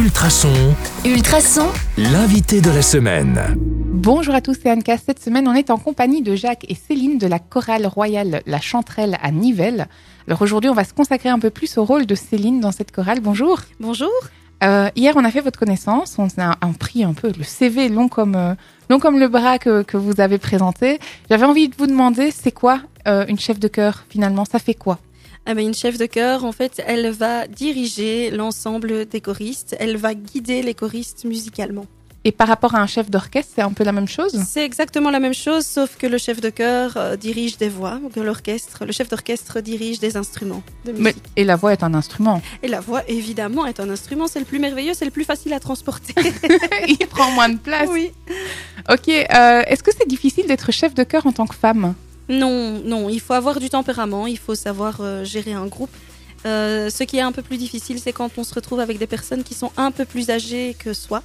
Ultrason, 0.00 0.74
Ultrason, 1.04 1.66
l'invité 1.98 2.62
de 2.62 2.70
la 2.70 2.80
semaine. 2.80 3.38
Bonjour 3.58 4.34
à 4.34 4.40
tous, 4.40 4.56
c'est 4.62 4.70
Anka. 4.70 4.96
Cette 4.96 5.22
semaine, 5.22 5.46
on 5.46 5.52
est 5.52 5.68
en 5.68 5.76
compagnie 5.76 6.22
de 6.22 6.34
Jacques 6.34 6.64
et 6.70 6.74
Céline 6.74 7.18
de 7.18 7.26
la 7.26 7.38
chorale 7.38 7.86
royale 7.86 8.40
La 8.46 8.62
Chanterelle 8.62 9.18
à 9.20 9.30
Nivelles. 9.30 9.88
Alors 10.26 10.40
aujourd'hui, 10.40 10.70
on 10.70 10.74
va 10.74 10.84
se 10.84 10.94
consacrer 10.94 11.28
un 11.28 11.38
peu 11.38 11.50
plus 11.50 11.76
au 11.76 11.84
rôle 11.84 12.06
de 12.06 12.14
Céline 12.14 12.60
dans 12.60 12.72
cette 12.72 12.92
chorale. 12.92 13.20
Bonjour. 13.20 13.60
Bonjour. 13.78 14.08
Euh, 14.64 14.88
hier, 14.96 15.12
on 15.16 15.24
a 15.24 15.30
fait 15.30 15.42
votre 15.42 15.58
connaissance. 15.58 16.16
On 16.16 16.28
a 16.38 16.56
un 16.62 16.72
prix 16.72 17.04
un 17.04 17.12
peu 17.12 17.30
le 17.36 17.44
CV 17.44 17.90
long 17.90 18.08
comme 18.08 18.36
euh, 18.36 18.54
long 18.88 19.00
comme 19.00 19.18
le 19.18 19.28
bras 19.28 19.58
que, 19.58 19.82
que 19.82 19.98
vous 19.98 20.22
avez 20.22 20.38
présenté. 20.38 20.98
J'avais 21.28 21.44
envie 21.44 21.68
de 21.68 21.74
vous 21.76 21.86
demander, 21.86 22.30
c'est 22.30 22.52
quoi 22.52 22.80
euh, 23.06 23.26
une 23.28 23.38
chef 23.38 23.60
de 23.60 23.68
chœur 23.68 24.04
finalement? 24.08 24.46
Ça 24.46 24.60
fait 24.60 24.72
quoi? 24.72 24.98
Ah 25.50 25.54
ben, 25.54 25.66
une 25.66 25.74
chef 25.74 25.98
de 25.98 26.06
chœur, 26.06 26.44
en 26.44 26.52
fait, 26.52 26.80
elle 26.86 27.10
va 27.10 27.48
diriger 27.48 28.30
l'ensemble 28.30 29.04
des 29.06 29.20
choristes. 29.20 29.74
Elle 29.80 29.96
va 29.96 30.14
guider 30.14 30.62
les 30.62 30.74
choristes 30.74 31.24
musicalement. 31.24 31.86
Et 32.22 32.30
par 32.30 32.46
rapport 32.46 32.76
à 32.76 32.78
un 32.80 32.86
chef 32.86 33.10
d'orchestre, 33.10 33.50
c'est 33.56 33.62
un 33.62 33.72
peu 33.72 33.82
la 33.82 33.90
même 33.90 34.06
chose? 34.06 34.40
C'est 34.46 34.64
exactement 34.64 35.10
la 35.10 35.18
même 35.18 35.34
chose, 35.34 35.66
sauf 35.66 35.96
que 35.96 36.06
le 36.06 36.18
chef 36.18 36.40
de 36.40 36.50
chœur 36.50 36.92
euh, 36.96 37.16
dirige 37.16 37.56
des 37.56 37.68
voix, 37.68 37.98
que 38.14 38.20
l'orchestre, 38.20 38.84
le 38.84 38.92
chef 38.92 39.08
d'orchestre 39.08 39.60
dirige 39.60 39.98
des 39.98 40.16
instruments 40.16 40.62
de 40.84 40.92
musique. 40.92 41.02
Mais- 41.02 41.42
Et 41.42 41.44
la 41.44 41.56
voix 41.56 41.72
est 41.72 41.82
un 41.82 41.94
instrument. 41.94 42.40
Et 42.62 42.68
la 42.68 42.78
voix, 42.80 43.02
évidemment, 43.08 43.66
est 43.66 43.80
un 43.80 43.90
instrument. 43.90 44.28
C'est 44.28 44.38
le 44.38 44.44
plus 44.44 44.60
merveilleux, 44.60 44.94
c'est 44.94 45.06
le 45.06 45.10
plus 45.10 45.24
facile 45.24 45.52
à 45.52 45.58
transporter. 45.58 46.14
Il 46.86 46.98
prend 47.08 47.32
moins 47.32 47.48
de 47.48 47.58
place. 47.58 47.88
oui. 47.90 48.12
Ok. 48.88 49.08
euh, 49.08 49.62
Est-ce 49.66 49.82
que 49.82 49.90
c'est 49.98 50.06
difficile 50.06 50.46
d'être 50.46 50.70
chef 50.70 50.94
de 50.94 51.02
chœur 51.02 51.26
en 51.26 51.32
tant 51.32 51.48
que 51.48 51.56
femme? 51.56 51.94
Non, 52.30 52.80
non, 52.84 53.08
il 53.08 53.20
faut 53.20 53.32
avoir 53.34 53.58
du 53.58 53.68
tempérament, 53.68 54.28
il 54.28 54.38
faut 54.38 54.54
savoir 54.54 55.00
euh, 55.00 55.24
gérer 55.24 55.52
un 55.52 55.66
groupe. 55.66 55.90
Euh, 56.46 56.88
ce 56.88 57.02
qui 57.02 57.18
est 57.18 57.22
un 57.22 57.32
peu 57.32 57.42
plus 57.42 57.58
difficile, 57.58 57.98
c'est 57.98 58.12
quand 58.12 58.38
on 58.38 58.44
se 58.44 58.54
retrouve 58.54 58.78
avec 58.78 58.98
des 58.98 59.08
personnes 59.08 59.42
qui 59.42 59.54
sont 59.54 59.72
un 59.76 59.90
peu 59.90 60.04
plus 60.04 60.30
âgées 60.30 60.76
que 60.78 60.94
soi. 60.94 61.22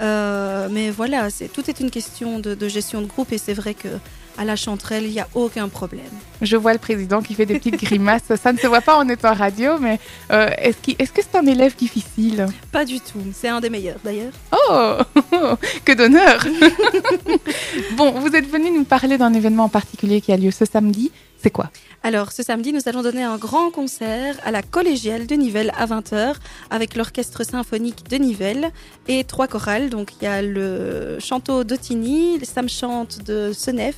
Euh, 0.00 0.68
mais 0.70 0.90
voilà, 0.90 1.30
c'est 1.30 1.48
tout 1.48 1.68
est 1.70 1.80
une 1.80 1.90
question 1.90 2.38
de, 2.38 2.54
de 2.54 2.68
gestion 2.68 3.00
de 3.00 3.06
groupe 3.06 3.32
et 3.32 3.38
c'est 3.38 3.54
vrai 3.54 3.74
que 3.74 3.88
à 4.36 4.44
la 4.44 4.56
chanterelle, 4.56 5.04
il 5.04 5.12
n'y 5.12 5.20
a 5.20 5.28
aucun 5.34 5.68
problème. 5.68 6.02
Je 6.42 6.56
vois 6.56 6.72
le 6.72 6.80
président 6.80 7.22
qui 7.22 7.34
fait 7.34 7.46
des 7.46 7.56
petites 7.56 7.80
grimaces. 7.80 8.22
Ça 8.42 8.52
ne 8.52 8.58
se 8.58 8.66
voit 8.66 8.80
pas 8.80 8.96
en 8.96 9.08
étant 9.08 9.32
radio, 9.32 9.78
mais 9.78 10.00
euh, 10.32 10.48
est-ce 10.58 10.76
qu'il- 10.78 10.96
est-ce 10.98 11.12
que 11.12 11.20
c'est 11.22 11.38
un 11.38 11.46
élève 11.46 11.76
difficile? 11.76 12.46
Pas 12.72 12.84
du 12.84 12.98
tout. 12.98 13.20
C'est 13.32 13.46
un 13.48 13.60
des 13.60 13.70
meilleurs 13.70 13.98
d'ailleurs. 14.02 14.32
Oh, 14.52 14.96
que 15.84 15.92
d'honneur 15.92 16.44
Bon, 17.96 18.10
vous 18.12 18.34
êtes 18.34 18.48
venu 18.50 18.70
nous 18.70 18.84
parler 18.84 19.18
d'un 19.18 19.32
événement 19.34 19.64
en 19.64 19.68
particulier 19.68 20.20
qui 20.20 20.32
a 20.32 20.36
lieu 20.36 20.50
ce 20.50 20.64
samedi. 20.64 21.10
C'est 21.42 21.50
quoi? 21.50 21.70
Alors, 22.02 22.32
ce 22.32 22.42
samedi, 22.42 22.72
nous 22.72 22.80
allons 22.86 23.02
donner 23.02 23.22
un 23.22 23.36
grand 23.36 23.70
concert 23.70 24.34
à 24.44 24.50
la 24.50 24.62
collégiale 24.62 25.26
de 25.26 25.34
Nivelles 25.34 25.72
à 25.78 25.86
20h 25.86 26.34
avec 26.70 26.96
l'orchestre 26.96 27.44
symphonique 27.44 28.08
de 28.08 28.16
Nivelles 28.16 28.70
et 29.08 29.24
trois 29.24 29.46
Donc, 29.64 30.10
il 30.20 30.24
y 30.24 30.26
a 30.26 30.42
le 30.42 31.16
chanteau 31.20 31.64
d'Otigny, 31.64 32.38
le 32.38 32.44
Sam 32.44 32.68
Chante 32.68 33.24
de 33.24 33.52
Senef 33.54 33.94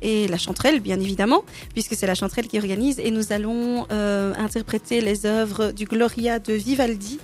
et 0.00 0.28
la 0.28 0.38
chanterelle, 0.38 0.80
bien 0.80 0.98
évidemment, 0.98 1.44
puisque 1.74 1.94
c'est 1.94 2.06
la 2.06 2.14
chanterelle 2.14 2.48
qui 2.48 2.58
organise. 2.58 2.98
Et 2.98 3.10
nous 3.10 3.32
allons 3.32 3.86
euh, 3.92 4.32
interpréter 4.38 5.02
les 5.02 5.26
œuvres 5.26 5.72
du 5.72 5.84
Gloria 5.84 6.38
de 6.38 6.54
Vivaldi, 6.54 7.18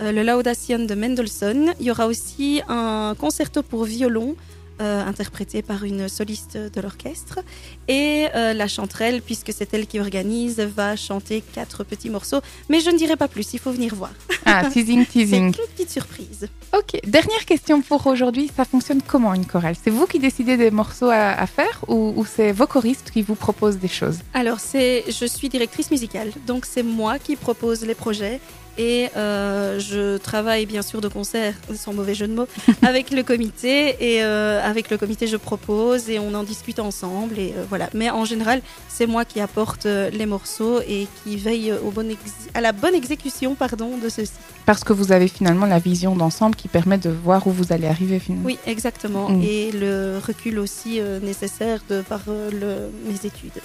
euh, 0.00 0.12
le 0.12 0.22
Laudation 0.22 0.78
de 0.78 0.94
Mendelssohn. 0.94 1.74
Il 1.80 1.86
y 1.86 1.90
aura 1.90 2.06
aussi 2.06 2.62
un 2.68 3.16
concerto 3.18 3.62
pour 3.64 3.84
violon. 3.84 4.36
Euh, 4.80 5.04
interprété 5.06 5.62
par 5.62 5.84
une 5.84 6.08
soliste 6.08 6.56
de 6.56 6.80
l'orchestre. 6.80 7.40
Et 7.88 8.26
euh, 8.34 8.52
la 8.54 8.68
chanterelle, 8.68 9.22
puisque 9.22 9.52
c'est 9.52 9.72
elle 9.74 9.86
qui 9.86 10.00
organise, 10.00 10.58
va 10.60 10.96
chanter 10.96 11.42
quatre 11.52 11.84
petits 11.84 12.10
morceaux. 12.10 12.40
Mais 12.68 12.80
je 12.80 12.90
ne 12.90 12.96
dirai 12.98 13.16
pas 13.16 13.28
plus, 13.28 13.52
il 13.54 13.58
faut 13.58 13.72
venir 13.72 13.94
voir. 13.94 14.10
Ah, 14.46 14.64
teasing, 14.70 15.00
C'est 15.04 15.10
teasing. 15.12 15.46
une 15.46 15.52
petite 15.52 15.90
surprise. 15.90 16.48
Ok, 16.76 17.00
dernière 17.06 17.44
question 17.44 17.82
pour 17.82 18.06
aujourd'hui. 18.06 18.50
Ça 18.56 18.64
fonctionne 18.64 19.02
comment 19.06 19.34
une 19.34 19.46
chorale? 19.46 19.74
C'est 19.82 19.90
vous 19.90 20.06
qui 20.06 20.18
décidez 20.18 20.56
des 20.56 20.70
morceaux 20.70 21.10
à, 21.10 21.30
à 21.32 21.46
faire 21.46 21.84
ou, 21.88 22.12
ou 22.16 22.24
c'est 22.24 22.52
vos 22.52 22.66
choristes 22.66 23.10
qui 23.10 23.22
vous 23.22 23.34
proposent 23.34 23.78
des 23.78 23.88
choses? 23.88 24.18
Alors, 24.34 24.60
c'est, 24.60 25.04
je 25.08 25.26
suis 25.26 25.48
directrice 25.48 25.90
musicale, 25.90 26.32
donc 26.46 26.64
c'est 26.64 26.82
moi 26.82 27.18
qui 27.18 27.36
propose 27.36 27.84
les 27.84 27.94
projets. 27.94 28.40
Et 28.80 29.10
euh, 29.14 29.78
je 29.78 30.16
travaille 30.16 30.64
bien 30.64 30.80
sûr 30.80 31.02
de 31.02 31.08
concert, 31.08 31.52
sans 31.74 31.92
mauvais 31.92 32.14
jeu 32.14 32.26
de 32.26 32.32
mots, 32.34 32.48
avec 32.82 33.10
le 33.10 33.22
comité. 33.22 33.74
Et 34.00 34.22
euh, 34.24 34.60
avec 34.64 34.90
le 34.90 34.96
comité, 34.96 35.26
je 35.26 35.36
propose 35.36 36.08
et 36.08 36.18
on 36.18 36.32
en 36.34 36.42
discute 36.44 36.78
ensemble. 36.78 37.38
Et 37.38 37.52
euh, 37.56 37.64
voilà. 37.68 37.90
Mais 37.92 38.08
en 38.08 38.24
général, 38.24 38.62
c'est 38.88 39.06
moi 39.06 39.26
qui 39.26 39.38
apporte 39.40 39.84
les 39.84 40.24
morceaux 40.24 40.80
et 40.88 41.06
qui 41.22 41.36
veille 41.36 41.72
au 41.86 41.90
bon 41.90 42.08
ex- 42.10 42.48
à 42.54 42.60
la 42.62 42.72
bonne 42.72 42.94
exécution 42.94 43.54
pardon, 43.54 43.98
de 44.02 44.08
ceux-ci. 44.08 44.32
Parce 44.64 44.82
que 44.82 44.94
vous 44.94 45.12
avez 45.12 45.28
finalement 45.28 45.66
la 45.66 45.78
vision 45.78 46.16
d'ensemble 46.16 46.54
qui 46.56 46.68
permet 46.68 46.96
de 46.96 47.10
voir 47.10 47.46
où 47.46 47.50
vous 47.50 47.72
allez 47.74 47.86
arriver 47.86 48.18
finalement. 48.18 48.46
Oui, 48.46 48.58
exactement. 48.66 49.28
Mm. 49.28 49.42
Et 49.42 49.72
le 49.72 50.18
recul 50.26 50.58
aussi 50.58 51.00
euh, 51.00 51.20
nécessaire 51.20 51.80
de 51.90 52.00
par 52.00 52.20
euh, 52.28 52.50
le- 52.50 53.10
mes 53.10 53.26
études. 53.26 53.60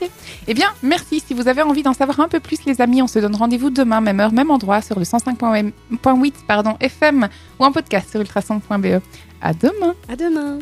Ok. 0.00 0.10
Eh 0.46 0.54
bien, 0.54 0.68
merci. 0.82 1.20
Si 1.20 1.34
vous 1.34 1.48
avez 1.48 1.62
envie 1.62 1.82
d'en 1.82 1.92
savoir 1.92 2.20
un 2.20 2.28
peu 2.28 2.40
plus, 2.40 2.64
les 2.64 2.80
amis, 2.80 3.02
on 3.02 3.06
se 3.06 3.18
donne 3.18 3.36
rendez-vous 3.36 3.70
demain, 3.70 4.00
même 4.00 4.20
heure, 4.20 4.32
même 4.32 4.50
endroit, 4.50 4.80
sur 4.80 4.98
le 4.98 5.04
105.8 5.04 6.32
pardon, 6.46 6.76
FM 6.80 7.28
ou 7.58 7.64
en 7.64 7.72
podcast 7.72 8.10
sur 8.10 8.20
ultrason.be. 8.20 9.00
À 9.40 9.52
demain. 9.52 9.94
À 10.08 10.16
demain. 10.16 10.58